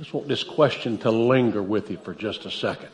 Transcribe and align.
I 0.00 0.02
just 0.02 0.14
want 0.14 0.28
this 0.28 0.42
question 0.42 0.96
to 1.00 1.10
linger 1.10 1.62
with 1.62 1.90
you 1.90 1.98
for 1.98 2.14
just 2.14 2.46
a 2.46 2.50
second. 2.50 2.88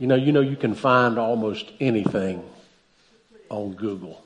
You 0.00 0.08
know, 0.08 0.16
you 0.16 0.32
know 0.32 0.40
you 0.40 0.56
can 0.56 0.74
find 0.74 1.20
almost 1.20 1.70
anything 1.78 2.42
on 3.48 3.74
Google. 3.74 4.24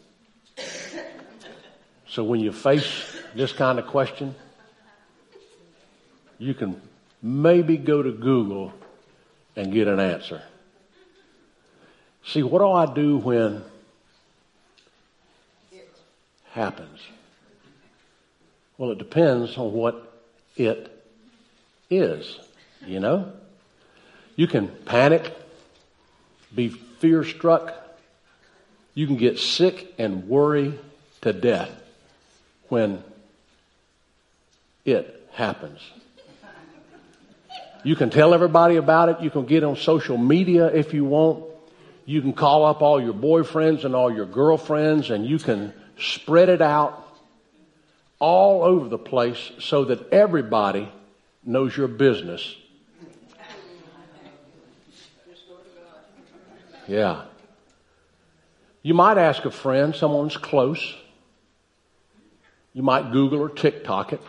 So 2.09 2.25
when 2.25 2.41
you 2.41 2.53
face 2.53 3.15
this 3.35 3.53
kind 3.53 3.79
of 3.79 3.87
question, 3.87 4.35
you 6.39 6.55
can 6.55 6.81
maybe 7.21 7.77
go 7.77 8.03
to 8.03 8.13
Google 8.13 8.73
and 9.57 9.75
get 9.75 9.89
an 9.89 10.01
answer. 10.01 10.41
See, 12.25 12.43
what 12.43 12.61
do 12.61 12.71
I 12.71 12.95
do 12.95 13.19
when 13.19 13.63
it 15.71 15.87
happens? 16.53 17.01
Well, 18.81 18.93
it 18.93 18.99
depends 18.99 19.59
on 19.59 19.75
what 19.75 20.11
it 20.57 20.91
is, 21.91 22.41
you 22.87 22.99
know? 22.99 23.31
You 24.37 24.47
can 24.47 24.69
panic, 24.87 25.37
be 26.55 26.71
fear 26.71 27.23
struck, 27.23 27.75
you 28.95 29.07
can 29.07 29.17
get 29.17 29.39
sick 29.39 29.93
and 29.99 30.31
worry 30.31 30.79
to 31.21 31.35
death 31.35 31.71
when 32.71 33.05
it 34.87 35.29
happens. 35.35 35.81
You 37.85 37.97
can 37.97 38.09
tell 38.09 38.33
everybody 38.33 38.77
about 38.77 39.11
it. 39.11 39.21
You 39.21 39.29
can 39.29 39.45
get 39.45 39.63
on 39.63 39.77
social 39.77 40.17
media 40.17 40.69
if 40.69 40.95
you 40.95 41.05
want. 41.05 41.45
You 42.07 42.23
can 42.23 42.33
call 42.33 42.65
up 42.65 42.81
all 42.81 42.99
your 42.99 43.13
boyfriends 43.13 43.85
and 43.85 43.95
all 43.95 44.11
your 44.11 44.25
girlfriends 44.25 45.11
and 45.11 45.27
you 45.27 45.39
can 45.39 45.75
spread 45.99 46.49
it 46.49 46.63
out 46.63 47.10
all 48.21 48.63
over 48.63 48.89
the 48.89 48.99
place 48.99 49.51
so 49.59 49.87
that 49.87 50.13
everybody 50.13 50.93
knows 51.43 51.77
your 51.77 51.89
business. 51.89 52.55
Yeah. 56.87 57.25
You 58.83 58.95
might 58.95 59.19
ask 59.19 59.45
a 59.45 59.51
friend, 59.51 59.95
someone's 59.95 60.37
close. 60.37 60.95
You 62.73 62.83
might 62.83 63.11
Google 63.11 63.41
or 63.41 63.49
TikTok 63.49 64.13
it 64.13 64.21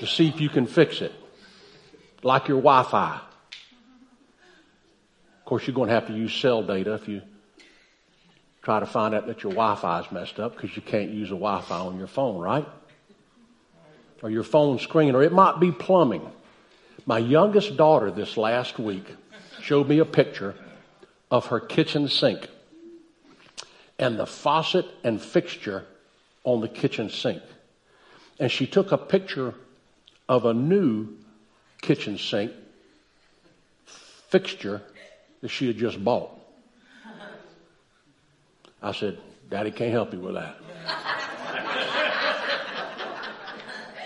to 0.00 0.06
see 0.06 0.28
if 0.28 0.40
you 0.40 0.48
can 0.48 0.66
fix 0.66 1.02
it, 1.02 1.12
like 2.22 2.48
your 2.48 2.56
Wi 2.56 2.82
Fi. 2.84 3.20
Of 5.38 5.44
course, 5.44 5.66
you're 5.66 5.74
going 5.74 5.88
to 5.88 5.94
have 5.94 6.06
to 6.06 6.14
use 6.14 6.32
cell 6.32 6.62
data 6.62 6.94
if 6.94 7.06
you 7.06 7.22
try 8.62 8.80
to 8.80 8.86
find 8.86 9.14
out 9.14 9.26
that 9.26 9.42
your 9.42 9.52
Wi 9.52 9.74
Fi 9.76 10.00
is 10.00 10.12
messed 10.12 10.38
up 10.38 10.54
because 10.54 10.74
you 10.76 10.82
can't 10.82 11.10
use 11.10 11.28
a 11.28 11.34
Wi 11.34 11.60
Fi 11.62 11.78
on 11.78 11.98
your 11.98 12.06
phone, 12.06 12.38
right? 12.40 12.66
Or 14.22 14.30
your 14.30 14.42
phone 14.42 14.78
screen, 14.78 15.14
or 15.14 15.22
it 15.22 15.32
might 15.32 15.60
be 15.60 15.72
plumbing. 15.72 16.30
My 17.06 17.18
youngest 17.18 17.76
daughter 17.76 18.10
this 18.10 18.36
last 18.36 18.78
week 18.78 19.06
showed 19.62 19.88
me 19.88 19.98
a 19.98 20.04
picture 20.04 20.54
of 21.30 21.46
her 21.46 21.60
kitchen 21.60 22.08
sink 22.08 22.48
and 23.98 24.18
the 24.18 24.26
faucet 24.26 24.86
and 25.04 25.20
fixture 25.20 25.84
on 26.44 26.60
the 26.60 26.68
kitchen 26.68 27.10
sink. 27.10 27.42
And 28.38 28.50
she 28.50 28.66
took 28.66 28.92
a 28.92 28.98
picture 28.98 29.54
of 30.28 30.46
a 30.46 30.54
new 30.54 31.08
kitchen 31.82 32.18
sink 32.18 32.52
fixture 33.84 34.80
that 35.40 35.48
she 35.48 35.66
had 35.66 35.76
just 35.76 36.02
bought. 36.02 36.39
I 38.82 38.92
said, 38.92 39.18
Daddy 39.50 39.70
can't 39.70 39.92
help 39.92 40.12
you 40.12 40.20
with 40.20 40.34
that. 40.34 40.56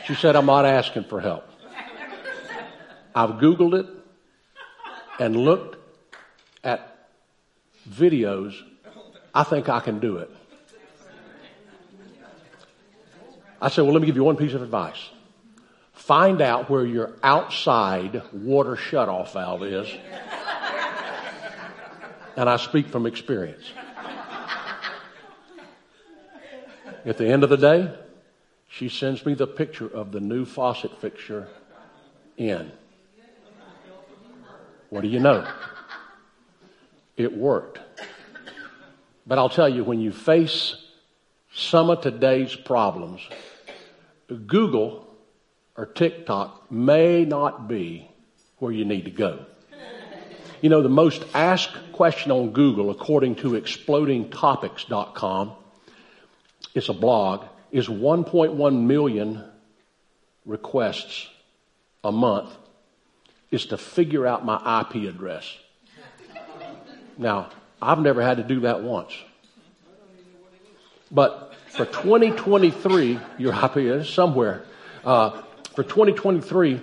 She 0.07 0.15
said, 0.15 0.37
I'm 0.37 0.47
not 0.47 0.67
asking 0.67 1.05
for 1.05 1.21
help. 1.21 1.49
I've 3.15 3.37
Googled 3.37 3.75
it 3.81 3.87
and 5.19 5.37
looked 5.37 5.77
at 6.63 7.09
videos. 7.89 8.55
I 9.35 9.45
think 9.45 9.69
I 9.69 9.81
can 9.81 10.01
do 10.01 10.19
it. 10.19 10.31
I 13.61 13.69
said, 13.69 13.83
Well, 13.83 13.93
let 13.93 14.01
me 14.01 14.07
give 14.07 14.17
you 14.17 14.25
one 14.25 14.37
piece 14.37 14.53
of 14.53 14.63
advice. 14.63 15.09
Find 15.93 16.43
out 16.43 16.69
where 16.69 16.85
your 16.85 17.15
outside 17.23 18.23
water 18.33 18.77
shutoff 18.77 19.33
valve 19.33 19.63
is. 19.63 19.89
And 22.37 22.51
I 22.51 22.57
speak 22.57 22.89
from 22.89 23.07
experience. 23.07 23.65
At 27.07 27.19
the 27.19 27.29
end 27.29 27.45
of 27.45 27.51
the 27.51 27.59
day, 27.59 27.95
she 28.69 28.89
sends 28.89 29.27
me 29.27 29.35
the 29.35 29.47
picture 29.47 29.87
of 29.87 30.13
the 30.13 30.21
new 30.21 30.47
faucet 30.47 30.99
fixture 31.01 31.49
in. 32.39 32.73
What 34.89 35.03
do 35.03 35.09
you 35.09 35.21
know? 35.21 35.47
It 37.17 37.37
worked. 37.37 37.79
But 39.27 39.39
I'll 39.39 39.51
tell 39.51 39.69
you, 39.69 39.85
when 39.85 40.01
you 40.01 40.13
face 40.13 40.77
some 41.53 41.91
of 41.91 42.01
today's 42.01 42.55
problems, 42.55 43.21
Google 44.47 45.07
or 45.77 45.87
TikTok 45.87 46.71
may 46.71 47.25
not 47.25 47.69
be 47.69 48.09
where 48.59 48.73
you 48.73 48.85
need 48.85 49.05
to 49.05 49.11
go. 49.11 49.47
You 50.63 50.71
know, 50.71 50.83
the 50.83 50.89
most 50.89 51.25
asked 51.35 51.93
question 51.93 52.33
on 52.33 52.53
Google, 52.53 52.91
according 52.91 53.35
to 53.37 53.51
explodingtopics.com, 53.51 55.53
it's 56.75 56.89
a 56.89 56.93
blog, 56.93 57.47
is 57.71 57.89
1.1 57.89 58.83
million 58.83 59.45
requests 60.45 61.29
a 62.03 62.13
month 62.13 62.51
is 63.51 63.67
to 63.67 63.77
figure 63.77 64.27
out 64.27 64.45
my 64.45 64.81
IP 64.81 65.09
address. 65.09 65.57
Now, 67.17 67.51
I've 67.81 68.01
never 68.01 68.21
had 68.23 68.39
to 68.39 68.43
do 68.43 68.61
that 68.61 68.83
once. 68.83 69.13
But 71.11 71.55
for 71.69 71.85
2023, 71.85 73.19
your 73.39 73.55
IP 73.55 73.77
is 73.77 74.09
somewhere. 74.09 74.65
Uh, 75.05 75.43
for 75.75 75.85
2023, 75.85 76.81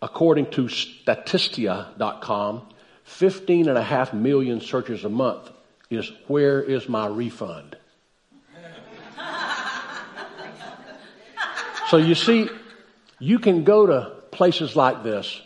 according 0.00 0.50
to 0.52 0.64
Statista.com, 0.64 2.62
15 3.04 3.68
and 3.68 3.78
a 3.78 3.82
half 3.82 4.12
million 4.12 4.60
searches 4.60 5.04
a 5.04 5.08
month 5.08 5.50
is 5.90 6.12
where 6.26 6.62
is 6.62 6.88
my 6.88 7.06
refund? 7.06 7.76
So 11.90 11.96
you 11.96 12.14
see, 12.14 12.48
you 13.18 13.38
can 13.38 13.64
go 13.64 13.86
to 13.86 14.12
places 14.30 14.76
like 14.76 15.02
this 15.02 15.40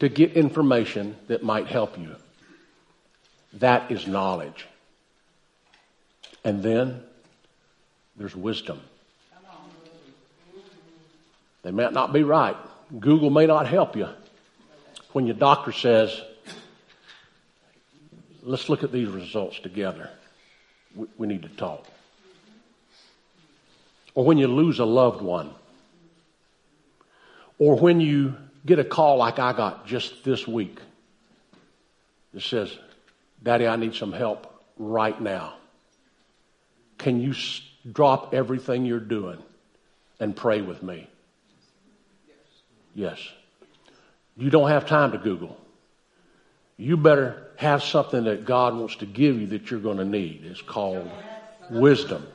to 0.00 0.08
get 0.08 0.32
information 0.32 1.16
that 1.28 1.42
might 1.42 1.66
help 1.66 1.98
you. 1.98 2.16
That 3.54 3.90
is 3.90 4.06
knowledge. 4.06 4.66
And 6.44 6.62
then 6.62 7.02
there's 8.16 8.36
wisdom. 8.36 8.80
They 11.62 11.70
may 11.70 11.90
not 11.90 12.12
be 12.12 12.22
right. 12.22 12.56
Google 13.00 13.30
may 13.30 13.46
not 13.46 13.66
help 13.66 13.96
you. 13.96 14.08
When 15.12 15.26
your 15.26 15.34
doctor 15.34 15.72
says, 15.72 16.20
let's 18.42 18.68
look 18.68 18.84
at 18.84 18.92
these 18.92 19.08
results 19.08 19.58
together, 19.58 20.10
we, 20.94 21.06
we 21.18 21.26
need 21.26 21.42
to 21.42 21.48
talk. 21.48 21.84
Or 24.14 24.24
when 24.24 24.38
you 24.38 24.46
lose 24.46 24.78
a 24.78 24.84
loved 24.84 25.20
one. 25.20 25.50
Or 27.58 27.76
when 27.76 28.00
you 28.00 28.36
get 28.64 28.78
a 28.78 28.84
call 28.84 29.16
like 29.16 29.38
I 29.38 29.52
got 29.52 29.86
just 29.86 30.24
this 30.24 30.46
week 30.46 30.78
that 32.34 32.42
says, 32.42 32.76
Daddy, 33.42 33.66
I 33.66 33.76
need 33.76 33.94
some 33.94 34.12
help 34.12 34.52
right 34.76 35.18
now. 35.20 35.54
Can 36.98 37.20
you 37.20 37.34
drop 37.90 38.34
everything 38.34 38.84
you're 38.84 39.00
doing 39.00 39.38
and 40.18 40.34
pray 40.34 40.60
with 40.60 40.82
me? 40.82 41.08
Yes. 42.94 43.18
You 44.36 44.50
don't 44.50 44.68
have 44.68 44.86
time 44.86 45.12
to 45.12 45.18
Google. 45.18 45.56
You 46.76 46.96
better 46.96 47.42
have 47.56 47.82
something 47.82 48.24
that 48.24 48.44
God 48.44 48.74
wants 48.74 48.96
to 48.96 49.06
give 49.06 49.40
you 49.40 49.46
that 49.48 49.70
you're 49.70 49.80
going 49.80 49.96
to 49.98 50.04
need. 50.04 50.44
It's 50.44 50.60
called 50.60 51.10
wisdom. 51.70 52.26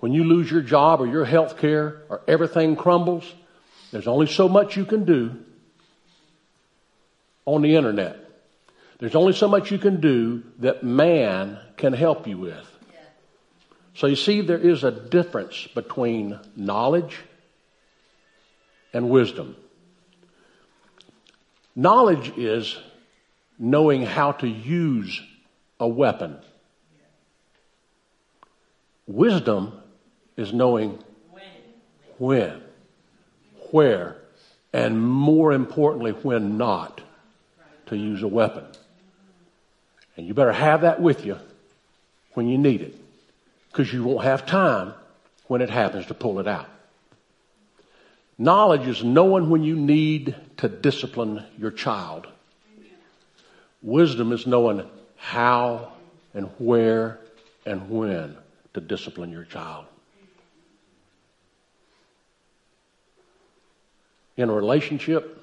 When 0.00 0.12
you 0.12 0.24
lose 0.24 0.50
your 0.50 0.62
job 0.62 1.00
or 1.00 1.06
your 1.06 1.24
health 1.24 1.58
care 1.58 2.02
or 2.08 2.20
everything 2.26 2.76
crumbles, 2.76 3.32
there's 3.90 4.06
only 4.06 4.26
so 4.26 4.48
much 4.48 4.76
you 4.76 4.84
can 4.84 5.04
do 5.04 5.36
on 7.46 7.62
the 7.62 7.76
internet. 7.76 8.18
There's 8.98 9.14
only 9.14 9.32
so 9.32 9.48
much 9.48 9.70
you 9.70 9.78
can 9.78 10.00
do 10.00 10.42
that 10.58 10.82
man 10.82 11.58
can 11.76 11.92
help 11.92 12.26
you 12.26 12.38
with. 12.38 12.66
So 13.94 14.06
you 14.06 14.16
see, 14.16 14.42
there 14.42 14.58
is 14.58 14.84
a 14.84 14.90
difference 14.90 15.66
between 15.74 16.38
knowledge 16.54 17.18
and 18.92 19.10
wisdom. 19.10 19.56
Knowledge 21.74 22.36
is 22.36 22.76
knowing 23.58 24.02
how 24.02 24.32
to 24.32 24.48
use 24.48 25.20
a 25.80 25.88
weapon. 25.88 26.36
Wisdom 29.06 29.72
is 30.36 30.52
knowing 30.52 30.98
when, 32.18 32.60
where, 33.72 34.16
and 34.72 35.00
more 35.02 35.52
importantly, 35.52 36.12
when 36.12 36.58
not 36.58 37.00
to 37.86 37.96
use 37.96 38.22
a 38.22 38.28
weapon. 38.28 38.64
And 40.16 40.26
you 40.26 40.34
better 40.34 40.52
have 40.52 40.82
that 40.82 41.00
with 41.00 41.24
you 41.24 41.38
when 42.34 42.48
you 42.48 42.58
need 42.58 42.82
it 42.82 42.94
because 43.70 43.92
you 43.92 44.02
won't 44.04 44.24
have 44.24 44.46
time 44.46 44.92
when 45.46 45.62
it 45.62 45.70
happens 45.70 46.06
to 46.06 46.14
pull 46.14 46.40
it 46.40 46.46
out. 46.46 46.68
Knowledge 48.36 48.86
is 48.86 49.02
knowing 49.02 49.50
when 49.50 49.64
you 49.64 49.74
need 49.74 50.34
to 50.58 50.68
discipline 50.68 51.44
your 51.58 51.70
child. 51.70 52.26
Wisdom 53.82 54.32
is 54.32 54.46
knowing 54.46 54.88
how 55.16 55.92
and 56.34 56.46
where 56.58 57.18
and 57.66 57.90
when 57.90 58.36
to 58.74 58.80
discipline 58.80 59.30
your 59.30 59.44
child. 59.44 59.86
In 64.38 64.48
a 64.48 64.52
relationship, 64.52 65.36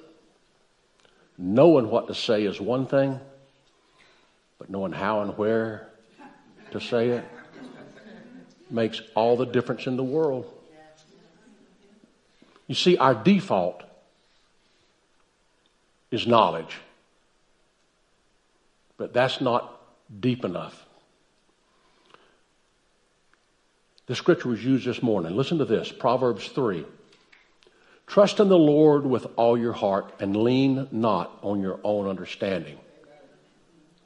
knowing 1.36 1.90
what 1.90 2.08
to 2.08 2.14
say 2.14 2.44
is 2.44 2.58
one 2.58 2.86
thing, 2.86 3.20
but 4.58 4.70
knowing 4.70 4.92
how 4.92 5.20
and 5.20 5.36
where 5.36 5.90
to 6.70 6.80
say 6.80 7.10
it 7.10 7.24
makes 8.70 9.02
all 9.14 9.36
the 9.36 9.44
difference 9.44 9.86
in 9.86 9.98
the 9.98 10.02
world. 10.02 10.50
You 12.66 12.74
see, 12.74 12.96
our 12.96 13.14
default 13.14 13.82
is 16.10 16.26
knowledge, 16.26 16.78
but 18.96 19.12
that's 19.12 19.42
not 19.42 19.78
deep 20.20 20.42
enough. 20.42 20.86
The 24.06 24.14
scripture 24.14 24.48
was 24.48 24.64
used 24.64 24.86
this 24.86 25.02
morning. 25.02 25.36
Listen 25.36 25.58
to 25.58 25.66
this 25.66 25.92
Proverbs 25.92 26.48
3. 26.48 26.86
Trust 28.06 28.38
in 28.40 28.48
the 28.48 28.58
Lord 28.58 29.04
with 29.04 29.26
all 29.36 29.58
your 29.58 29.72
heart 29.72 30.12
and 30.20 30.36
lean 30.36 30.88
not 30.92 31.36
on 31.42 31.60
your 31.60 31.80
own 31.82 32.08
understanding, 32.08 32.78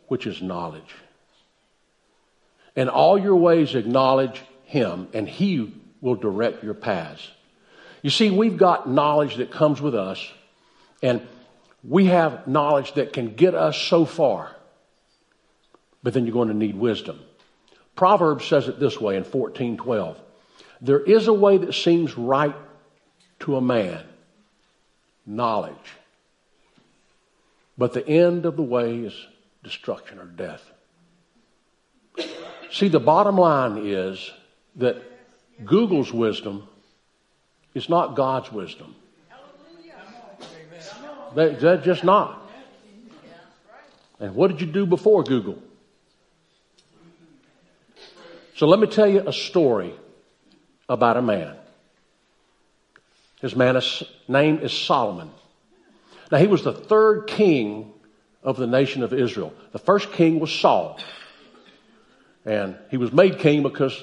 which 0.08 0.26
is 0.26 0.40
knowledge. 0.40 0.94
In 2.74 2.88
all 2.88 3.18
your 3.18 3.36
ways, 3.36 3.74
acknowledge 3.74 4.42
Him, 4.64 5.08
and 5.12 5.28
He 5.28 5.74
will 6.00 6.14
direct 6.14 6.64
your 6.64 6.74
paths. 6.74 7.28
You 8.02 8.10
see, 8.10 8.30
we've 8.30 8.56
got 8.56 8.88
knowledge 8.88 9.36
that 9.36 9.50
comes 9.50 9.82
with 9.82 9.94
us, 9.94 10.32
and 11.02 11.20
we 11.84 12.06
have 12.06 12.46
knowledge 12.46 12.94
that 12.94 13.12
can 13.12 13.34
get 13.34 13.54
us 13.54 13.76
so 13.76 14.06
far, 14.06 14.54
but 16.02 16.14
then 16.14 16.24
you're 16.24 16.32
going 16.32 16.48
to 16.48 16.54
need 16.54 16.76
wisdom. 16.76 17.20
Proverbs 17.96 18.46
says 18.46 18.68
it 18.68 18.80
this 18.80 18.98
way 18.98 19.16
in 19.16 19.24
1412. 19.24 20.18
There 20.80 21.00
is 21.00 21.28
a 21.28 21.32
way 21.34 21.58
that 21.58 21.74
seems 21.74 22.16
right 22.16 22.54
to 23.40 23.56
a 23.56 23.60
man, 23.60 24.04
knowledge. 25.26 25.74
But 27.76 27.92
the 27.94 28.06
end 28.06 28.44
of 28.46 28.56
the 28.56 28.62
way 28.62 28.98
is 28.98 29.26
destruction 29.62 30.18
or 30.18 30.26
death. 30.26 30.62
See, 32.70 32.88
the 32.88 33.00
bottom 33.00 33.36
line 33.36 33.86
is 33.86 34.30
that 34.76 35.02
Google's 35.64 36.12
wisdom 36.12 36.68
is 37.74 37.88
not 37.88 38.14
God's 38.14 38.52
wisdom. 38.52 38.94
They, 41.34 41.54
they're 41.54 41.78
just 41.78 42.04
not. 42.04 42.40
And 44.18 44.34
what 44.34 44.50
did 44.50 44.60
you 44.60 44.66
do 44.66 44.84
before 44.84 45.22
Google? 45.24 45.62
So 48.56 48.66
let 48.66 48.78
me 48.78 48.86
tell 48.86 49.08
you 49.08 49.26
a 49.26 49.32
story 49.32 49.94
about 50.88 51.16
a 51.16 51.22
man. 51.22 51.56
His 53.40 53.56
man's 53.56 54.02
name 54.28 54.58
is 54.58 54.72
Solomon. 54.72 55.30
Now, 56.30 56.38
he 56.38 56.46
was 56.46 56.62
the 56.62 56.72
third 56.72 57.26
king 57.26 57.92
of 58.42 58.56
the 58.56 58.66
nation 58.66 59.02
of 59.02 59.12
Israel. 59.12 59.52
The 59.72 59.78
first 59.78 60.12
king 60.12 60.40
was 60.40 60.52
Saul. 60.52 60.98
And 62.44 62.76
he 62.90 62.96
was 62.96 63.12
made 63.12 63.38
king 63.38 63.62
because 63.62 64.02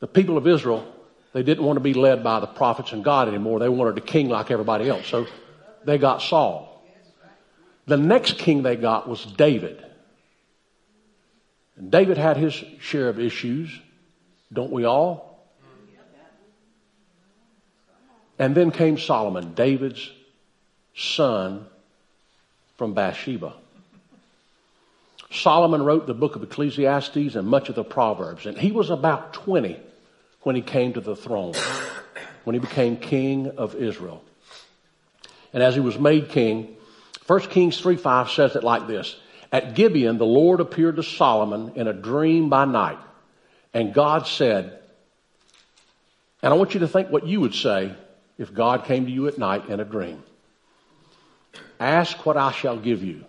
the 0.00 0.06
people 0.06 0.36
of 0.36 0.46
Israel, 0.46 0.86
they 1.32 1.42
didn't 1.42 1.64
want 1.64 1.76
to 1.76 1.80
be 1.80 1.94
led 1.94 2.22
by 2.22 2.40
the 2.40 2.46
prophets 2.46 2.92
and 2.92 3.02
God 3.02 3.28
anymore. 3.28 3.58
They 3.58 3.68
wanted 3.68 3.96
a 3.98 4.00
king 4.00 4.28
like 4.28 4.50
everybody 4.50 4.88
else. 4.88 5.06
So 5.06 5.26
they 5.84 5.98
got 5.98 6.22
Saul. 6.22 6.68
The 7.86 7.96
next 7.96 8.38
king 8.38 8.62
they 8.62 8.76
got 8.76 9.08
was 9.08 9.24
David. 9.24 9.84
And 11.76 11.90
David 11.90 12.18
had 12.18 12.36
his 12.36 12.52
share 12.80 13.08
of 13.08 13.18
issues. 13.18 13.70
Don't 14.52 14.70
we 14.70 14.84
all? 14.84 15.31
And 18.42 18.56
then 18.56 18.72
came 18.72 18.98
Solomon, 18.98 19.54
David's 19.54 20.10
son 20.96 21.64
from 22.76 22.92
Bathsheba. 22.92 23.52
Solomon 25.30 25.84
wrote 25.84 26.08
the 26.08 26.14
book 26.14 26.34
of 26.34 26.42
Ecclesiastes 26.42 27.36
and 27.36 27.46
much 27.46 27.68
of 27.68 27.76
the 27.76 27.84
Proverbs, 27.84 28.46
and 28.46 28.58
he 28.58 28.72
was 28.72 28.90
about 28.90 29.32
20 29.32 29.78
when 30.40 30.56
he 30.56 30.60
came 30.60 30.94
to 30.94 31.00
the 31.00 31.14
throne, 31.14 31.54
when 32.42 32.54
he 32.54 32.58
became 32.58 32.96
king 32.96 33.46
of 33.58 33.76
Israel. 33.76 34.24
And 35.52 35.62
as 35.62 35.76
he 35.76 35.80
was 35.80 35.96
made 35.96 36.28
king, 36.30 36.74
1 37.28 37.40
Kings 37.42 37.78
3 37.78 37.96
5 37.96 38.28
says 38.28 38.56
it 38.56 38.64
like 38.64 38.88
this 38.88 39.14
At 39.52 39.76
Gibeon, 39.76 40.18
the 40.18 40.26
Lord 40.26 40.58
appeared 40.58 40.96
to 40.96 41.04
Solomon 41.04 41.74
in 41.76 41.86
a 41.86 41.92
dream 41.92 42.48
by 42.48 42.64
night, 42.64 42.98
and 43.72 43.94
God 43.94 44.26
said, 44.26 44.80
and 46.42 46.52
I 46.52 46.56
want 46.56 46.74
you 46.74 46.80
to 46.80 46.88
think 46.88 47.08
what 47.08 47.24
you 47.24 47.40
would 47.40 47.54
say 47.54 47.94
if 48.42 48.52
God 48.52 48.86
came 48.86 49.06
to 49.06 49.10
you 49.10 49.28
at 49.28 49.38
night 49.38 49.68
in 49.68 49.78
a 49.78 49.84
dream. 49.84 50.22
Ask 51.78 52.26
what 52.26 52.36
I 52.36 52.50
shall 52.50 52.76
give 52.76 53.02
you. 53.04 53.24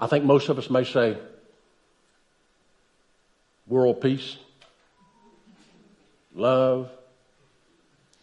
I 0.00 0.08
think 0.08 0.24
most 0.24 0.48
of 0.48 0.58
us 0.58 0.68
may 0.68 0.82
say, 0.82 1.16
world 3.68 4.00
peace, 4.00 4.36
love, 6.34 6.90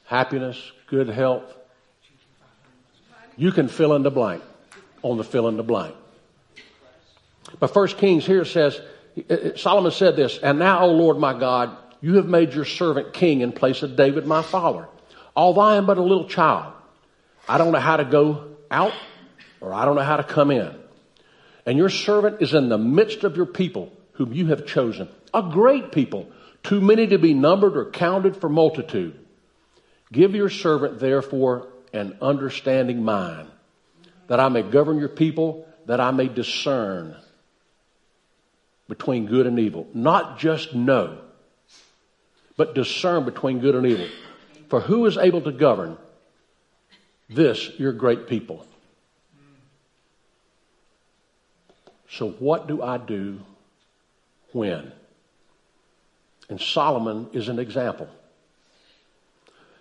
happiness, 0.05 0.71
good 0.87 1.07
health. 1.07 1.57
You 3.37 3.53
can 3.53 3.69
fill 3.69 3.95
in 3.95 4.03
the 4.03 4.11
blank 4.11 4.43
on 5.03 5.17
the 5.17 5.23
fill 5.23 5.47
in 5.47 5.55
the 5.55 5.63
blank. 5.63 5.95
But 7.59 7.67
First 7.67 7.97
Kings 7.97 8.25
here 8.25 8.43
says, 8.43 8.79
uh, 9.29 9.33
uh, 9.33 9.55
Solomon 9.55 9.91
said 9.91 10.17
this, 10.17 10.37
and 10.37 10.59
now, 10.59 10.83
O 10.83 10.91
Lord 10.91 11.17
my 11.17 11.37
God, 11.37 11.77
you 12.05 12.17
have 12.17 12.27
made 12.27 12.53
your 12.53 12.65
servant 12.65 13.13
king 13.13 13.41
in 13.41 13.51
place 13.51 13.81
of 13.81 13.95
David 13.95 14.27
my 14.27 14.43
father. 14.43 14.87
Although 15.35 15.61
I 15.61 15.77
am 15.77 15.87
but 15.87 15.97
a 15.97 16.03
little 16.03 16.27
child, 16.27 16.71
I 17.49 17.57
don't 17.57 17.71
know 17.71 17.79
how 17.79 17.97
to 17.97 18.05
go 18.05 18.57
out 18.69 18.93
or 19.59 19.73
I 19.73 19.85
don't 19.85 19.95
know 19.95 20.03
how 20.03 20.17
to 20.17 20.23
come 20.23 20.51
in. 20.51 20.71
And 21.65 21.79
your 21.79 21.89
servant 21.89 22.43
is 22.43 22.53
in 22.53 22.69
the 22.69 22.77
midst 22.77 23.23
of 23.23 23.35
your 23.35 23.47
people 23.47 23.91
whom 24.11 24.33
you 24.33 24.45
have 24.49 24.67
chosen, 24.67 25.09
a 25.33 25.49
great 25.51 25.91
people, 25.91 26.29
too 26.61 26.79
many 26.79 27.07
to 27.07 27.17
be 27.17 27.33
numbered 27.33 27.75
or 27.75 27.89
counted 27.89 28.37
for 28.37 28.49
multitude. 28.49 29.17
Give 30.11 30.35
your 30.35 30.51
servant 30.51 30.99
therefore 30.99 31.69
an 31.91 32.19
understanding 32.21 33.03
mind 33.03 33.49
that 34.27 34.39
I 34.39 34.49
may 34.49 34.61
govern 34.61 34.99
your 34.99 35.09
people, 35.09 35.67
that 35.87 35.99
I 35.99 36.11
may 36.11 36.27
discern 36.27 37.15
between 38.87 39.25
good 39.25 39.47
and 39.47 39.57
evil. 39.57 39.87
Not 39.91 40.37
just 40.37 40.75
know, 40.75 41.24
but 42.57 42.75
discern 42.75 43.25
between 43.25 43.59
good 43.59 43.75
and 43.75 43.85
evil. 43.85 44.07
For 44.69 44.79
who 44.79 45.05
is 45.05 45.17
able 45.17 45.41
to 45.41 45.51
govern 45.51 45.97
this, 47.29 47.71
your 47.77 47.91
great 47.91 48.27
people? 48.27 48.65
So, 52.09 52.29
what 52.29 52.67
do 52.67 52.81
I 52.81 52.97
do 52.97 53.39
when? 54.51 54.91
And 56.49 56.61
Solomon 56.61 57.27
is 57.33 57.49
an 57.49 57.59
example. 57.59 58.07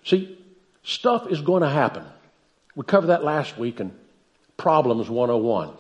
See, 0.05 0.39
stuff 0.83 1.31
is 1.31 1.41
going 1.41 1.63
to 1.63 1.69
happen. 1.69 2.05
We 2.75 2.85
covered 2.85 3.09
that 3.09 3.23
last 3.23 3.57
week 3.57 3.81
in 3.81 3.93
Problems 4.57 5.09
101. 5.09 5.71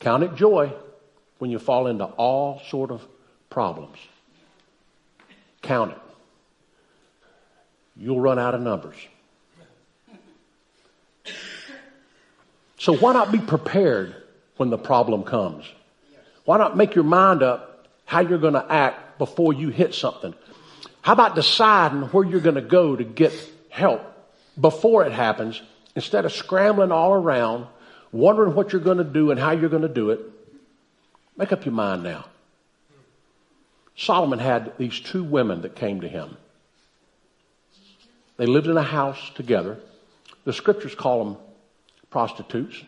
Count 0.00 0.22
it 0.22 0.34
joy 0.34 0.72
when 1.38 1.50
you 1.50 1.58
fall 1.58 1.86
into 1.86 2.04
all 2.04 2.60
sort 2.68 2.90
of 2.90 3.06
problems. 3.50 3.98
Count 5.62 5.92
it 5.92 5.98
you'll 7.98 8.20
run 8.20 8.38
out 8.38 8.54
of 8.54 8.60
numbers. 8.60 8.96
So 12.78 12.96
why 12.96 13.12
not 13.12 13.32
be 13.32 13.38
prepared 13.38 14.14
when 14.56 14.70
the 14.70 14.78
problem 14.78 15.24
comes? 15.24 15.64
Why 16.44 16.58
not 16.58 16.76
make 16.76 16.94
your 16.94 17.04
mind 17.04 17.42
up 17.42 17.88
how 18.04 18.20
you're 18.20 18.38
going 18.38 18.54
to 18.54 18.72
act 18.72 19.18
before 19.18 19.52
you 19.52 19.68
hit 19.68 19.94
something? 19.94 20.32
How 21.02 21.12
about 21.12 21.34
deciding 21.34 22.02
where 22.02 22.24
you're 22.24 22.40
going 22.40 22.54
to 22.54 22.62
go 22.62 22.94
to 22.96 23.04
get 23.04 23.32
help 23.68 24.02
before 24.58 25.04
it 25.04 25.12
happens 25.12 25.60
instead 25.94 26.24
of 26.24 26.32
scrambling 26.32 26.92
all 26.92 27.12
around, 27.12 27.66
wondering 28.12 28.54
what 28.54 28.72
you're 28.72 28.80
going 28.80 28.98
to 28.98 29.04
do 29.04 29.30
and 29.30 29.40
how 29.40 29.50
you're 29.50 29.68
going 29.68 29.82
to 29.82 29.88
do 29.88 30.10
it? 30.10 30.20
Make 31.36 31.52
up 31.52 31.64
your 31.64 31.74
mind 31.74 32.02
now. 32.02 32.26
Solomon 33.96 34.38
had 34.38 34.72
these 34.78 35.00
two 35.00 35.24
women 35.24 35.62
that 35.62 35.74
came 35.74 36.00
to 36.02 36.08
him. 36.08 36.36
They 38.38 38.46
lived 38.46 38.68
in 38.68 38.78
a 38.78 38.82
house 38.82 39.30
together. 39.34 39.78
The 40.44 40.52
scriptures 40.52 40.94
call 40.94 41.24
them 41.24 41.36
prostitutes, 42.08 42.82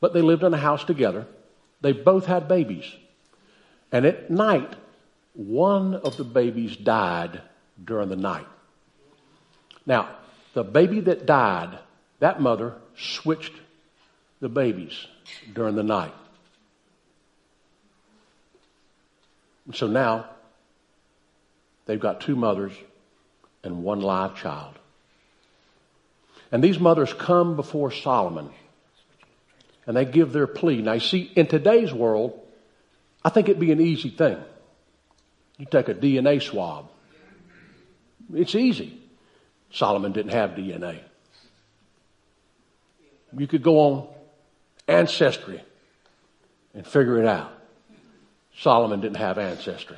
but 0.00 0.12
they 0.12 0.22
lived 0.22 0.44
in 0.44 0.54
a 0.54 0.58
house 0.58 0.84
together. 0.84 1.26
They 1.80 1.92
both 1.92 2.26
had 2.26 2.46
babies. 2.46 2.84
And 3.90 4.06
at 4.06 4.30
night, 4.30 4.76
one 5.34 5.94
of 5.94 6.16
the 6.16 6.24
babies 6.24 6.76
died 6.76 7.40
during 7.82 8.10
the 8.10 8.16
night. 8.16 8.46
Now, 9.86 10.10
the 10.52 10.62
baby 10.62 11.00
that 11.00 11.26
died, 11.26 11.78
that 12.18 12.40
mother 12.40 12.74
switched 12.96 13.54
the 14.40 14.48
babies 14.48 15.06
during 15.54 15.74
the 15.74 15.82
night. 15.82 16.12
So 19.72 19.86
now 19.86 20.26
they've 21.86 22.00
got 22.00 22.20
two 22.20 22.36
mothers 22.36 22.72
and 23.62 23.82
one 23.82 24.00
live 24.00 24.36
child. 24.36 24.74
And 26.52 26.62
these 26.64 26.78
mothers 26.78 27.12
come 27.12 27.56
before 27.56 27.90
Solomon 27.90 28.50
and 29.86 29.96
they 29.96 30.04
give 30.04 30.32
their 30.32 30.46
plea. 30.46 30.82
Now, 30.82 30.94
you 30.94 31.00
see, 31.00 31.30
in 31.36 31.46
today's 31.46 31.92
world, 31.92 32.38
I 33.24 33.28
think 33.28 33.48
it'd 33.48 33.60
be 33.60 33.72
an 33.72 33.80
easy 33.80 34.10
thing. 34.10 34.38
You 35.58 35.66
take 35.66 35.88
a 35.88 35.94
DNA 35.94 36.42
swab, 36.42 36.88
it's 38.32 38.54
easy. 38.54 38.96
Solomon 39.72 40.12
didn't 40.12 40.32
have 40.32 40.50
DNA. 40.50 41.00
You 43.36 43.46
could 43.46 43.62
go 43.62 43.78
on 43.78 44.08
Ancestry 44.88 45.62
and 46.74 46.84
figure 46.84 47.18
it 47.18 47.26
out. 47.26 47.52
Solomon 48.58 49.00
didn't 49.00 49.18
have 49.18 49.38
ancestry. 49.38 49.96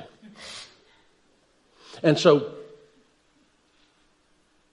And 2.03 2.17
so 2.17 2.53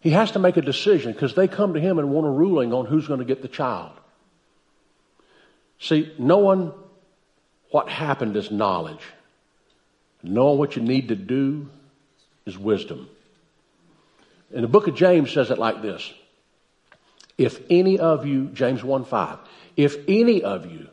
he 0.01 0.11
has 0.11 0.33
to 0.33 0.39
make 0.39 0.57
a 0.57 0.63
decision 0.63 1.13
because 1.13 1.35
they 1.35 1.47
come 1.47 1.75
to 1.75 1.81
him 1.81 1.99
and 1.99 2.11
want 2.11 2.27
a 2.27 2.31
ruling 2.31 2.73
on 2.73 2.87
who's 2.87 3.07
going 3.07 3.21
to 3.21 3.27
get 3.27 3.43
the 3.43 3.49
child. 3.49 3.93
See, 5.79 6.13
knowing 6.19 6.73
what 7.71 7.89
happened 7.89 8.37
is 8.37 8.51
knowledge. 8.51 9.03
Knowing 10.23 10.59
what 10.59 10.77
you 10.77 10.83
need 10.83 11.09
to 11.09 11.17
do 11.17 11.69
is 12.47 12.59
wisdom. 12.59 13.09
And 14.55 14.65
the 14.65 14.69
book 14.69 14.89
of 14.89 14.95
James 14.95 15.31
says 15.33 15.51
it 15.51 15.59
like 15.59 15.83
this. 15.83 16.13
If 17.39 17.61
any 17.71 17.99
of 17.99 18.27
you, 18.27 18.47
James 18.49 18.83
1 18.83 19.05
5, 19.05 19.39
if 19.77 19.97
any 20.09 20.43
of 20.43 20.71
you, 20.71 20.89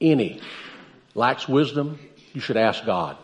any, 0.00 0.40
lacks 1.14 1.48
wisdom, 1.48 1.98
you 2.34 2.40
should 2.40 2.56
ask 2.56 2.84
God, 2.84 3.16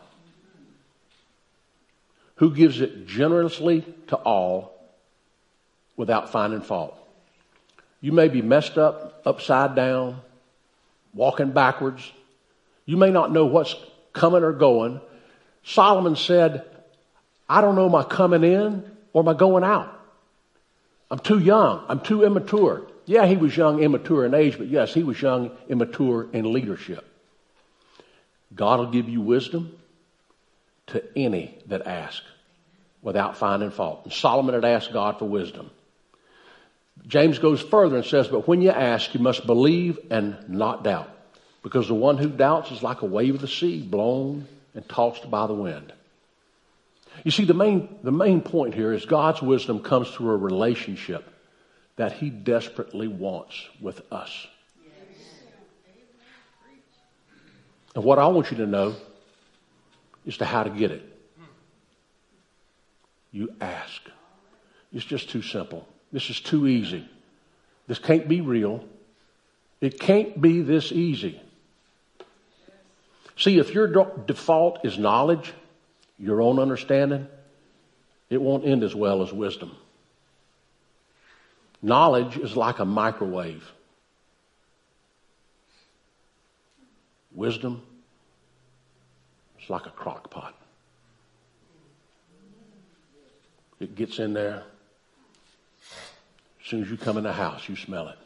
who 2.36 2.54
gives 2.54 2.80
it 2.80 3.06
generously 3.06 3.84
to 4.08 4.16
all 4.16 4.75
without 5.96 6.30
finding 6.30 6.60
fault. 6.60 6.96
You 8.00 8.12
may 8.12 8.28
be 8.28 8.42
messed 8.42 8.78
up, 8.78 9.22
upside 9.24 9.74
down, 9.74 10.20
walking 11.14 11.52
backwards. 11.52 12.12
You 12.84 12.96
may 12.96 13.10
not 13.10 13.32
know 13.32 13.46
what's 13.46 13.74
coming 14.12 14.42
or 14.42 14.52
going. 14.52 15.00
Solomon 15.64 16.16
said, 16.16 16.64
I 17.48 17.60
don't 17.60 17.74
know 17.74 17.88
my 17.88 18.02
coming 18.02 18.44
in 18.44 18.84
or 19.12 19.24
my 19.24 19.34
going 19.34 19.64
out. 19.64 19.92
I'm 21.10 21.18
too 21.18 21.38
young. 21.38 21.84
I'm 21.88 22.00
too 22.00 22.24
immature. 22.24 22.86
Yeah, 23.06 23.26
he 23.26 23.36
was 23.36 23.56
young, 23.56 23.80
immature 23.80 24.26
in 24.26 24.34
age, 24.34 24.58
but 24.58 24.66
yes, 24.66 24.92
he 24.92 25.04
was 25.04 25.20
young, 25.20 25.52
immature 25.68 26.28
in 26.32 26.52
leadership. 26.52 27.04
God 28.54 28.80
will 28.80 28.90
give 28.90 29.08
you 29.08 29.20
wisdom 29.20 29.76
to 30.88 31.02
any 31.16 31.56
that 31.66 31.86
ask 31.86 32.22
without 33.02 33.36
finding 33.36 33.70
fault. 33.70 34.00
And 34.04 34.12
Solomon 34.12 34.54
had 34.54 34.64
asked 34.64 34.92
God 34.92 35.18
for 35.18 35.26
wisdom. 35.26 35.70
James 37.06 37.38
goes 37.38 37.60
further 37.60 37.96
and 37.96 38.04
says, 38.04 38.28
But 38.28 38.48
when 38.48 38.62
you 38.62 38.70
ask, 38.70 39.14
you 39.14 39.20
must 39.20 39.46
believe 39.46 39.98
and 40.10 40.36
not 40.48 40.84
doubt. 40.84 41.10
Because 41.62 41.88
the 41.88 41.94
one 41.94 42.16
who 42.16 42.28
doubts 42.28 42.70
is 42.70 42.82
like 42.82 43.02
a 43.02 43.06
wave 43.06 43.34
of 43.34 43.40
the 43.40 43.48
sea, 43.48 43.82
blown 43.82 44.46
and 44.74 44.88
tossed 44.88 45.30
by 45.30 45.46
the 45.46 45.54
wind. 45.54 45.92
You 47.24 47.30
see, 47.30 47.44
the 47.44 47.54
main, 47.54 47.98
the 48.02 48.12
main 48.12 48.40
point 48.40 48.74
here 48.74 48.92
is 48.92 49.06
God's 49.06 49.42
wisdom 49.42 49.80
comes 49.80 50.08
through 50.10 50.30
a 50.30 50.36
relationship 50.36 51.24
that 51.96 52.12
He 52.12 52.30
desperately 52.30 53.08
wants 53.08 53.68
with 53.80 54.00
us. 54.12 54.46
And 57.94 58.04
what 58.04 58.18
I 58.18 58.26
want 58.26 58.50
you 58.50 58.58
to 58.58 58.66
know 58.66 58.94
is 60.26 60.36
to 60.38 60.44
how 60.44 60.62
to 60.62 60.70
get 60.70 60.90
it. 60.90 61.02
You 63.32 63.54
ask. 63.60 64.02
It's 64.92 65.04
just 65.04 65.30
too 65.30 65.42
simple. 65.42 65.88
This 66.12 66.30
is 66.30 66.40
too 66.40 66.66
easy. 66.66 67.08
This 67.86 67.98
can't 67.98 68.28
be 68.28 68.40
real. 68.40 68.84
It 69.80 70.00
can't 70.00 70.40
be 70.40 70.62
this 70.62 70.92
easy. 70.92 71.40
See, 73.36 73.58
if 73.58 73.74
your 73.74 73.86
default 74.26 74.84
is 74.84 74.98
knowledge, 74.98 75.52
your 76.18 76.40
own 76.40 76.58
understanding, 76.58 77.26
it 78.30 78.40
won't 78.40 78.64
end 78.64 78.82
as 78.82 78.94
well 78.94 79.22
as 79.22 79.32
wisdom. 79.32 79.76
Knowledge 81.82 82.38
is 82.38 82.56
like 82.56 82.78
a 82.78 82.84
microwave. 82.84 83.70
Wisdom 87.34 87.82
is 89.62 89.68
like 89.68 89.84
a 89.84 89.90
crock 89.90 90.30
pot. 90.30 90.54
It 93.78 93.94
gets 93.94 94.18
in 94.18 94.32
there. 94.32 94.64
As 96.66 96.70
soon 96.70 96.82
as 96.82 96.90
you 96.90 96.96
come 96.96 97.16
in 97.16 97.22
the 97.22 97.32
house, 97.32 97.68
you 97.68 97.76
smell 97.76 98.08
it. 98.08 98.18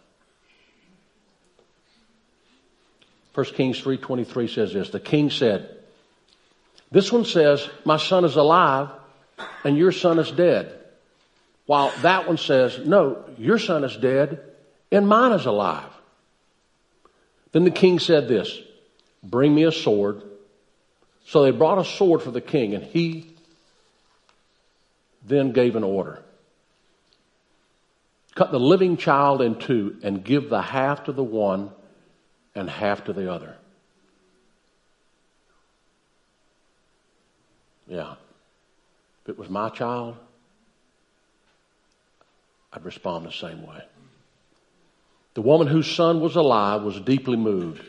1 3.35 3.47
Kings 3.49 3.83
3.23 3.83 4.49
says 4.49 4.73
this. 4.73 4.89
The 4.89 4.99
king 4.99 5.29
said, 5.29 5.77
this 6.91 7.13
one 7.13 7.27
says, 7.27 7.69
my 7.85 7.99
son 7.99 8.25
is 8.25 8.37
alive 8.37 8.89
and 9.63 9.77
your 9.77 9.93
son 9.93 10.19
is 10.19 10.31
dead. 10.31 10.75
While 11.67 11.93
that 12.01 12.27
one 12.27 12.39
says, 12.39 12.79
no, 12.79 13.27
your 13.37 13.59
son 13.59 13.85
is 13.85 13.95
dead 13.99 14.41
and 14.91 15.07
mine 15.07 15.33
is 15.33 15.45
alive. 15.45 15.93
Then 17.53 17.65
the 17.65 17.71
king 17.71 17.99
said 17.99 18.27
this, 18.27 18.59
bring 19.23 19.55
me 19.55 19.65
a 19.65 19.73
sword. 19.73 20.23
So 21.27 21.43
they 21.43 21.51
brought 21.51 21.77
a 21.77 21.85
sword 21.85 22.23
for 22.23 22.31
the 22.31 22.41
king 22.41 22.73
and 22.75 22.85
he 22.85 23.35
then 25.27 25.53
gave 25.53 25.77
an 25.77 25.85
order. 25.85 26.23
Cut 28.41 28.53
the 28.53 28.59
living 28.59 28.97
child 28.97 29.43
in 29.43 29.57
two 29.57 29.99
and 30.03 30.25
give 30.25 30.49
the 30.49 30.63
half 30.63 31.05
to 31.05 31.13
the 31.13 31.23
one 31.23 31.73
and 32.55 32.71
half 32.71 33.05
to 33.05 33.13
the 33.13 33.31
other. 33.31 33.55
Yeah. 37.87 38.15
If 39.23 39.29
it 39.29 39.39
was 39.39 39.51
my 39.51 39.69
child, 39.69 40.17
I'd 42.73 42.83
respond 42.83 43.27
the 43.27 43.31
same 43.31 43.61
way. 43.67 43.83
The 45.35 45.43
woman 45.43 45.67
whose 45.67 45.95
son 45.95 46.23
was 46.23 46.35
alive 46.35 46.81
was 46.81 46.99
deeply 46.99 47.37
moved, 47.37 47.85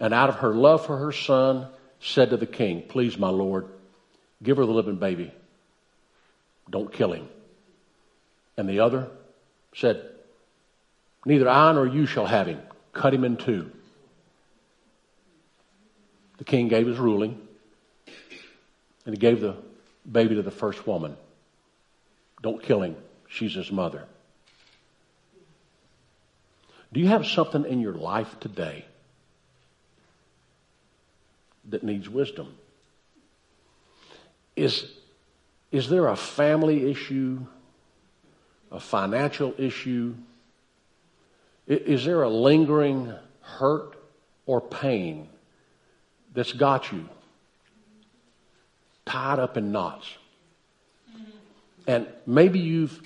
and 0.00 0.12
out 0.12 0.28
of 0.28 0.34
her 0.40 0.52
love 0.52 0.84
for 0.84 0.96
her 0.96 1.12
son, 1.12 1.68
said 2.00 2.30
to 2.30 2.36
the 2.36 2.44
king, 2.44 2.82
Please, 2.88 3.16
my 3.16 3.28
lord, 3.28 3.68
give 4.42 4.56
her 4.56 4.66
the 4.66 4.72
living 4.72 4.96
baby. 4.96 5.30
Don't 6.68 6.92
kill 6.92 7.12
him. 7.12 7.28
And 8.56 8.68
the 8.68 8.80
other 8.80 9.08
said, 9.74 10.08
Neither 11.24 11.48
I 11.48 11.72
nor 11.72 11.86
you 11.86 12.06
shall 12.06 12.26
have 12.26 12.46
him. 12.46 12.60
Cut 12.92 13.14
him 13.14 13.24
in 13.24 13.36
two. 13.36 13.70
The 16.38 16.44
king 16.44 16.68
gave 16.68 16.86
his 16.86 16.98
ruling, 16.98 17.40
and 19.06 19.14
he 19.14 19.16
gave 19.16 19.40
the 19.40 19.56
baby 20.10 20.34
to 20.34 20.42
the 20.42 20.50
first 20.50 20.86
woman. 20.86 21.16
Don't 22.42 22.60
kill 22.60 22.82
him. 22.82 22.96
She's 23.28 23.54
his 23.54 23.70
mother. 23.70 24.04
Do 26.92 27.00
you 27.00 27.08
have 27.08 27.26
something 27.26 27.64
in 27.64 27.80
your 27.80 27.94
life 27.94 28.38
today 28.40 28.84
that 31.70 31.82
needs 31.82 32.08
wisdom? 32.08 32.54
Is, 34.56 34.90
is 35.70 35.88
there 35.88 36.08
a 36.08 36.16
family 36.16 36.90
issue, 36.90 37.46
a 38.72 38.80
financial 38.80 39.54
issue? 39.58 40.14
Is 41.66 42.04
there 42.04 42.22
a 42.22 42.28
lingering 42.28 43.14
hurt 43.40 43.96
or 44.46 44.60
pain 44.60 45.28
that's 46.34 46.52
got 46.52 46.90
you 46.90 47.08
tied 49.06 49.38
up 49.38 49.56
in 49.56 49.70
knots? 49.70 50.16
And 51.86 52.06
maybe 52.26 52.58
you've 52.58 53.00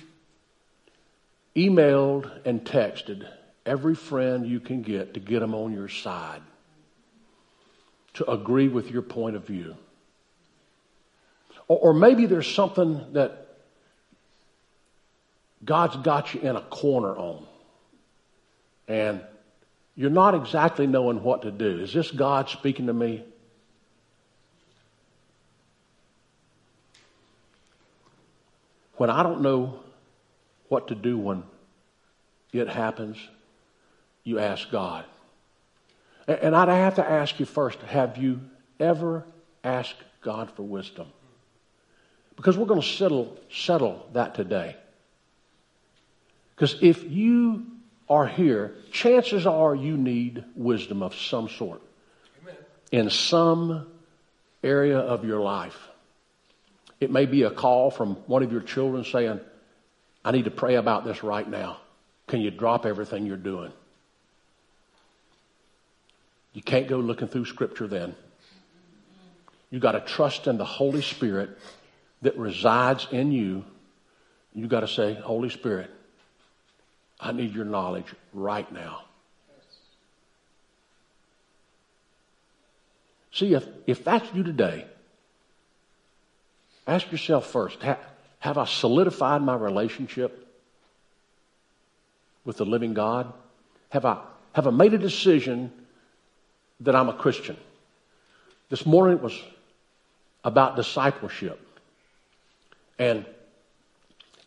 emailed 1.55 2.31
and 2.45 2.63
texted 2.63 3.27
every 3.65 3.95
friend 3.95 4.47
you 4.47 4.59
can 4.59 4.81
get 4.81 5.15
to 5.15 5.19
get 5.19 5.39
them 5.39 5.53
on 5.53 5.73
your 5.73 5.89
side, 5.89 6.41
to 8.13 8.29
agree 8.31 8.67
with 8.67 8.89
your 8.89 9.01
point 9.01 9.35
of 9.35 9.45
view. 9.45 9.75
Or, 11.67 11.79
or 11.79 11.93
maybe 11.93 12.27
there's 12.27 12.51
something 12.51 13.13
that 13.13 13.46
God's 15.63 15.95
got 15.97 16.33
you 16.33 16.41
in 16.41 16.55
a 16.55 16.61
corner 16.61 17.15
on. 17.15 17.45
And 18.87 19.21
you're 19.95 20.09
not 20.09 20.35
exactly 20.35 20.87
knowing 20.87 21.23
what 21.23 21.41
to 21.41 21.51
do. 21.51 21.79
Is 21.79 21.93
this 21.93 22.11
God 22.11 22.49
speaking 22.49 22.87
to 22.87 22.93
me? 22.93 23.23
When 28.97 29.09
I 29.09 29.23
don't 29.23 29.41
know 29.41 29.79
what 30.69 30.87
to 30.89 30.95
do 30.95 31.17
when 31.17 31.43
it 32.51 32.67
happens, 32.67 33.17
you 34.23 34.39
ask 34.39 34.69
God. 34.71 35.05
And 36.27 36.55
I'd 36.55 36.67
have 36.67 36.95
to 36.95 37.09
ask 37.09 37.39
you 37.39 37.45
first 37.45 37.79
have 37.81 38.17
you 38.17 38.41
ever 38.79 39.25
asked 39.63 39.97
God 40.21 40.51
for 40.51 40.63
wisdom? 40.63 41.07
Because 42.35 42.57
we're 42.57 42.65
going 42.65 42.81
to 42.81 42.87
settle, 42.87 43.37
settle 43.51 44.07
that 44.13 44.35
today. 44.35 44.75
Because 46.57 46.75
if 46.81 47.03
you 47.09 47.67
are 48.09 48.25
here, 48.25 48.73
chances 48.91 49.45
are 49.45 49.75
you 49.75 49.95
need 49.95 50.43
wisdom 50.55 51.03
of 51.03 51.15
some 51.15 51.49
sort 51.49 51.81
Amen. 52.41 52.55
in 52.91 53.09
some 53.11 53.85
area 54.63 54.97
of 54.97 55.23
your 55.23 55.39
life. 55.39 55.77
It 56.99 57.11
may 57.11 57.27
be 57.27 57.43
a 57.43 57.51
call 57.51 57.91
from 57.91 58.15
one 58.25 58.41
of 58.41 58.51
your 58.51 58.61
children 58.61 59.03
saying, 59.03 59.39
I 60.25 60.31
need 60.31 60.45
to 60.45 60.51
pray 60.51 60.75
about 60.75 61.05
this 61.05 61.21
right 61.21 61.47
now. 61.47 61.77
Can 62.25 62.41
you 62.41 62.49
drop 62.49 62.87
everything 62.87 63.27
you're 63.27 63.37
doing? 63.37 63.71
You 66.53 66.63
can't 66.63 66.87
go 66.87 66.97
looking 66.97 67.27
through 67.27 67.45
scripture 67.45 67.87
then. 67.87 68.15
You 69.69 69.79
got 69.79 69.91
to 69.91 69.99
trust 69.99 70.47
in 70.47 70.57
the 70.57 70.65
Holy 70.65 71.03
Spirit 71.03 71.55
that 72.23 72.35
resides 72.35 73.07
in 73.11 73.31
you. 73.31 73.63
You 74.55 74.67
got 74.67 74.79
to 74.79 74.87
say, 74.87 75.13
Holy 75.13 75.49
Spirit, 75.49 75.91
I 77.19 77.31
need 77.31 77.53
your 77.53 77.65
knowledge 77.65 78.05
right 78.33 78.71
now. 78.71 79.03
See, 83.31 83.53
if, 83.53 83.67
if 83.85 84.03
that's 84.03 84.27
you 84.33 84.43
today, 84.43 84.85
ask 86.87 87.11
yourself 87.11 87.45
first 87.47 87.81
have, 87.83 87.99
have 88.39 88.57
I 88.57 88.65
solidified 88.65 89.41
my 89.41 89.55
relationship 89.55 90.47
with 92.45 92.57
the 92.57 92.65
living 92.65 92.93
God? 92.93 93.31
Have 93.89 94.05
I, 94.05 94.19
have 94.53 94.67
I 94.67 94.71
made 94.71 94.93
a 94.93 94.97
decision 94.97 95.71
that 96.79 96.95
I'm 96.95 97.09
a 97.09 97.13
Christian? 97.13 97.57
This 98.69 98.85
morning 98.85 99.17
it 99.17 99.23
was 99.23 99.39
about 100.43 100.75
discipleship. 100.75 101.59
And 102.97 103.25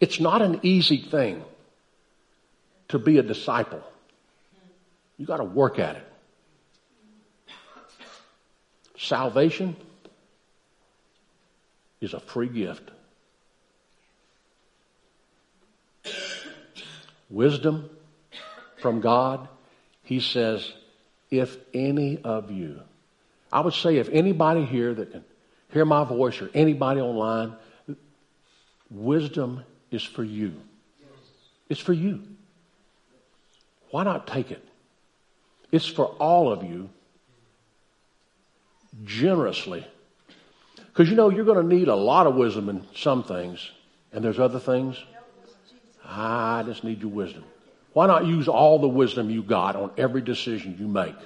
it's 0.01 0.19
not 0.19 0.43
an 0.43 0.61
easy 0.63 0.97
thing 0.99 1.45
to 2.91 2.99
be 2.99 3.19
a 3.19 3.23
disciple. 3.23 3.83
You 5.17 5.27
got 5.27 5.39
to 5.39 5.45
work 5.45 5.79
at 5.79 5.97
it. 5.97 6.07
Salvation 8.99 9.77
is 12.01 12.15
a 12.15 12.21
free 12.21 12.49
gift. 12.49 12.91
Wisdom 17.29 17.89
from 18.79 19.01
God, 19.01 19.49
He 20.03 20.21
says, 20.21 20.73
if 21.31 21.57
any 21.73 22.21
of 22.23 22.51
you, 22.51 22.81
I 23.53 23.61
would 23.61 23.75
say 23.75 23.97
if 23.99 24.09
anybody 24.09 24.65
here 24.65 24.95
that 24.95 25.13
can 25.13 25.25
hear 25.73 25.85
my 25.85 26.05
voice 26.05 26.41
or 26.43 26.51
anybody 26.55 27.01
online, 27.01 27.55
wisdom 28.91 29.65
is 29.91 30.03
for 30.03 30.25
you. 30.25 30.55
It's 31.69 31.81
for 31.81 31.93
you. 31.93 32.23
Why 33.91 34.05
not 34.05 34.27
take 34.27 34.51
it? 34.51 34.65
It's 35.73 35.87
for 35.87 36.07
all 36.07 36.53
of 36.53 36.65
you 36.65 36.91
generously. 39.05 39.87
Because 40.77 41.09
you 41.09 41.17
know, 41.17 41.29
you're 41.29 41.45
going 41.45 41.69
to 41.69 41.75
need 41.75 41.89
a 41.89 41.95
lot 41.95 42.27
of 42.27 42.35
wisdom 42.35 42.69
in 42.69 42.87
some 42.95 43.23
things, 43.23 43.71
and 44.13 44.25
there's 44.25 44.41
other 44.41 44.59
things. 44.59 44.97
I 46.05 46.65
just 46.67 46.83
need 46.83 47.01
your 47.01 47.11
wisdom. 47.11 47.45
Why 47.93 48.07
not 48.07 48.27
use 48.27 48.49
all 48.49 48.79
the 48.79 48.89
wisdom 48.89 49.31
you 49.31 49.43
got 49.43 49.77
on 49.77 49.91
every 49.97 50.21
decision 50.21 50.77
you 50.79 50.89
make? 50.89 51.17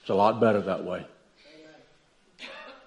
It's 0.00 0.10
a 0.10 0.14
lot 0.14 0.40
better 0.40 0.60
that 0.60 0.84
way. 0.84 1.04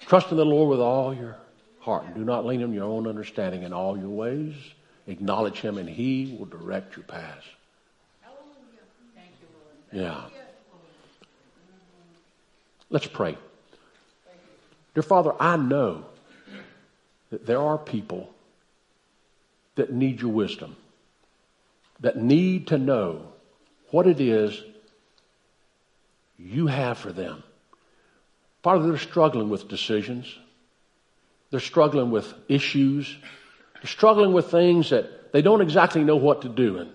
Trust 0.01 0.31
in 0.31 0.37
the 0.37 0.45
Lord 0.45 0.69
with 0.69 0.79
all 0.79 1.13
your 1.13 1.37
heart 1.79 2.05
and 2.05 2.15
do 2.15 2.23
not 2.23 2.45
lean 2.45 2.63
on 2.63 2.73
your 2.73 2.85
own 2.85 3.07
understanding 3.07 3.63
in 3.63 3.73
all 3.73 3.97
your 3.97 4.09
ways. 4.09 4.55
Acknowledge 5.07 5.59
Him 5.59 5.77
and 5.77 5.89
He 5.89 6.35
will 6.37 6.45
direct 6.45 6.95
your 6.95 7.05
paths. 7.05 7.45
Yeah. 9.91 10.21
Let's 12.89 13.07
pray. 13.07 13.37
Dear 14.93 15.03
Father, 15.03 15.33
I 15.39 15.57
know 15.57 16.05
that 17.29 17.45
there 17.45 17.61
are 17.61 17.77
people 17.77 18.33
that 19.75 19.93
need 19.93 20.21
your 20.21 20.31
wisdom, 20.31 20.75
that 21.99 22.17
need 22.17 22.67
to 22.67 22.77
know 22.77 23.27
what 23.91 24.07
it 24.07 24.19
is 24.19 24.61
you 26.37 26.67
have 26.67 26.97
for 26.97 27.11
them. 27.11 27.43
Father, 28.63 28.87
they're 28.87 28.97
struggling 28.97 29.49
with 29.49 29.67
decisions. 29.67 30.37
They're 31.51 31.59
struggling 31.59 32.11
with 32.11 32.33
issues. 32.47 33.15
They're 33.75 33.89
struggling 33.89 34.33
with 34.33 34.51
things 34.51 34.89
that 34.89 35.31
they 35.31 35.41
don't 35.41 35.61
exactly 35.61 36.03
know 36.03 36.17
what 36.17 36.41
to 36.41 36.49
do. 36.49 36.77
And 36.79 36.91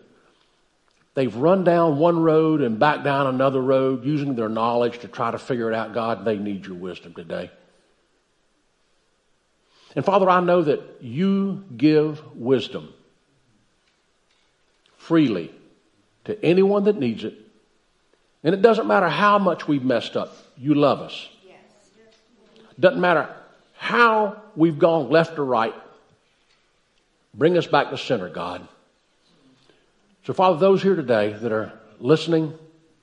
They've 1.15 1.35
run 1.35 1.63
down 1.63 1.99
one 1.99 2.21
road 2.21 2.61
and 2.61 2.79
back 2.79 3.05
down 3.05 3.29
another 3.29 3.61
road 3.61 4.05
using 4.05 4.35
their 4.35 4.49
knowledge 4.49 4.99
to 5.01 5.09
try 5.09 5.31
to 5.31 5.39
figure 5.39 5.71
it 5.71 5.75
out. 5.75 5.95
God, 5.95 6.25
they 6.25 6.37
need 6.37 6.67
your 6.67 6.75
wisdom 6.75 7.15
today. 7.15 7.51
And 9.95 10.05
Father, 10.05 10.29
I 10.29 10.41
know 10.41 10.63
that 10.63 10.81
you 11.01 11.65
give 11.77 12.21
wisdom 12.37 12.93
freely 14.97 15.53
to 16.25 16.45
anyone 16.45 16.85
that 16.85 16.99
needs 16.99 17.23
it. 17.23 17.35
And 18.43 18.55
it 18.55 18.61
doesn't 18.61 18.87
matter 18.87 19.09
how 19.09 19.39
much 19.39 19.69
we've 19.69 19.85
messed 19.85 20.17
up, 20.17 20.37
you 20.57 20.75
love 20.75 21.01
us. 21.01 21.29
Doesn't 22.79 23.01
matter 23.01 23.33
how 23.77 24.43
we've 24.57 24.79
gone 24.79 25.11
left 25.11 25.39
or 25.39 25.45
right. 25.45 25.75
Bring 27.33 27.57
us 27.57 27.67
back 27.67 27.91
to 27.91 27.99
center, 27.99 28.29
God. 28.29 28.67
So, 30.25 30.33
Father, 30.33 30.59
those 30.59 30.83
here 30.83 30.97
today 30.97 31.35
that 31.35 31.53
are 31.53 31.73
listening 32.01 32.59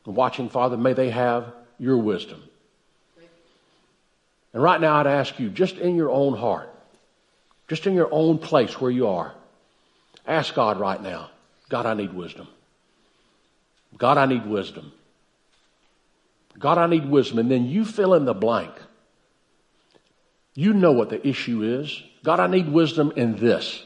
and 0.06 0.16
watching, 0.16 0.50
Father, 0.50 0.76
may 0.76 0.94
they 0.94 1.12
have 1.12 1.54
your 1.78 1.98
wisdom. 1.98 2.42
And 4.54 4.62
right 4.62 4.82
now, 4.82 4.96
I'd 4.96 5.08
ask 5.08 5.40
you, 5.40 5.50
just 5.50 5.78
in 5.78 5.96
your 5.96 6.10
own 6.10 6.36
heart, 6.36 6.70
just 7.68 7.86
in 7.86 7.94
your 7.94 8.10
own 8.12 8.38
place 8.38 8.82
where 8.82 8.92
you 8.92 9.08
are, 9.08 9.34
ask 10.28 10.54
God 10.56 10.80
right 10.80 11.02
now, 11.02 11.30
God, 11.70 11.86
I 11.86 11.94
need 11.94 12.12
wisdom. 12.12 12.48
God, 13.98 14.18
I 14.18 14.26
need 14.26 14.46
wisdom. 14.46 14.92
God, 16.58 16.78
I 16.78 16.88
need 16.88 17.08
wisdom. 17.08 17.40
And 17.40 17.52
then 17.52 17.66
you 17.66 17.86
fill 17.86 18.14
in 18.16 18.26
the 18.26 18.34
blank. 18.34 18.74
You 20.54 20.74
know 20.74 20.92
what 20.92 21.10
the 21.10 21.26
issue 21.26 21.64
is. 21.64 22.02
God, 22.24 22.40
I 22.40 22.48
need 22.48 22.68
wisdom 22.68 23.14
in 23.16 23.36
this. 23.38 23.84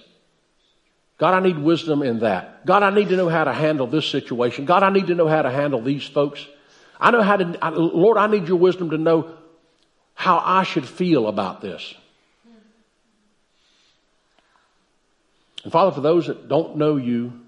God, 1.18 1.34
I 1.34 1.40
need 1.40 1.58
wisdom 1.58 2.02
in 2.02 2.20
that. 2.20 2.66
God, 2.66 2.84
I 2.84 2.90
need 2.90 3.10
to 3.10 3.16
know 3.16 3.30
how 3.30 3.46
to 3.46 3.54
handle 3.54 3.88
this 3.88 4.06
situation. 4.06 4.66
God, 4.66 4.84
I 4.84 4.90
need 4.90 5.08
to 5.08 5.16
know 5.16 5.28
how 5.28 5.42
to 5.42 5.50
handle 5.50 5.82
these 5.82 6.04
folks. 6.04 6.46
I 7.00 7.12
know 7.12 7.22
how 7.22 7.38
to, 7.38 7.58
I, 7.62 7.70
Lord, 7.70 8.18
I 8.18 8.28
need 8.28 8.48
your 8.48 8.58
wisdom 8.58 8.90
to 8.90 8.98
know 8.98 9.34
how 10.14 10.42
I 10.44 10.64
should 10.64 10.88
feel 10.88 11.28
about 11.28 11.62
this. 11.62 11.94
And 15.64 15.72
Father, 15.72 15.92
for 15.92 16.02
those 16.02 16.28
that 16.28 16.48
don't 16.48 16.78
know 16.78 16.98
you, 16.98 17.42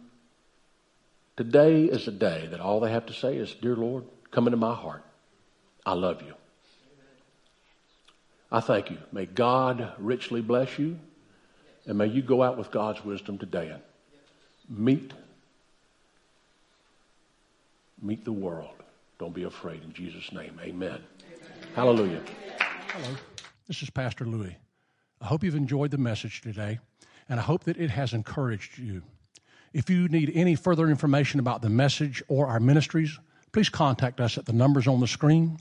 today 1.36 1.84
is 1.84 2.08
a 2.08 2.12
day 2.12 2.48
that 2.52 2.60
all 2.60 2.80
they 2.80 2.92
have 2.92 3.06
to 3.08 3.14
say 3.14 3.38
is, 3.38 3.54
Dear 3.54 3.76
Lord, 3.76 4.06
come 4.32 4.48
into 4.48 4.58
my 4.58 4.74
heart. 4.74 5.04
I 5.86 5.94
love 5.94 6.22
you. 6.22 6.34
I 8.52 8.62
thank 8.62 8.90
you. 8.92 8.98
May 9.12 9.26
God 9.26 9.94
richly 9.98 10.42
bless 10.42 10.80
you. 10.80 11.00
And 11.88 11.98
may 11.98 12.08
you 12.08 12.22
go 12.22 12.44
out 12.44 12.58
with 12.58 12.70
God's 12.70 13.04
wisdom 13.04 13.38
today 13.38 13.70
and 13.70 13.82
meet, 14.70 15.14
meet 18.02 18.26
the 18.26 18.32
world. 18.32 18.76
Don't 19.20 19.34
be 19.34 19.44
afraid. 19.44 19.84
In 19.84 19.94
Jesus' 19.94 20.32
name, 20.34 20.60
amen. 20.62 20.90
amen. 20.90 21.02
Hallelujah. 21.76 22.22
Hello. 22.60 23.16
This 23.68 23.82
is 23.82 23.90
Pastor 23.90 24.26
Louis. 24.26 24.56
I 25.22 25.26
hope 25.26 25.44
you've 25.44 25.56
enjoyed 25.56 25.92
the 25.92 25.98
message 25.98 26.42
today, 26.42 26.80
and 27.30 27.40
I 27.40 27.44
hope 27.44 27.64
that 27.64 27.78
it 27.78 27.90
has 27.90 28.14
encouraged 28.14 28.78
you. 28.78 29.02
If 29.74 29.90
you 29.90 30.10
need 30.10 30.32
any 30.36 30.56
further 30.56 30.90
information 30.90 31.40
about 31.40 31.62
the 31.62 31.70
message 31.70 32.22
or 32.28 32.48
our 32.48 32.60
ministries, 32.60 33.18
please 33.58 33.70
contact 33.70 34.22
us 34.22 34.38
at 34.38 34.46
the 34.46 34.54
numbers 34.54 34.86
on 34.86 35.00
the 35.00 35.08
screen. 35.08 35.58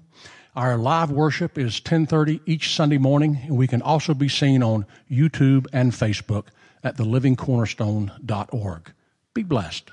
Our 0.55 0.77
live 0.77 1.11
worship 1.11 1.57
is 1.57 1.81
10:30 1.81 2.41
each 2.45 2.75
Sunday 2.75 2.99
morning, 2.99 3.39
and 3.45 3.57
we 3.57 3.67
can 3.67 3.81
also 3.81 4.13
be 4.13 4.29
seen 4.29 4.63
on 4.63 4.85
YouTube 5.11 5.67
and 5.73 5.93
Facebook 5.93 6.49
at 6.85 6.99
thelivingcornerstone.org. 6.99 8.93
Be 9.33 9.43
blessed. 9.43 9.93